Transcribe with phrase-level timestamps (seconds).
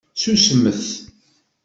[0.15, 0.83] Ssusmet!